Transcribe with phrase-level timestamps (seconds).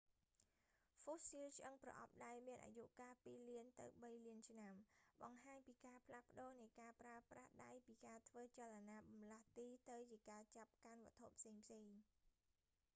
[1.01, 4.75] ហ្វូស៊ីលឆ្អឹងប្រអប់ដៃមានអាយុកាលពីរលានទៅបីលានឆ្នាំ
[5.21, 11.97] បង្ហាញពីការផ្លាស់ប្ដូរនៃការប្រើប្រាស់ដៃពីការធ្វើចលនាបម្លាស់ទីទៅជាការចាប់កាន់វត្ថុផ្សេងៗ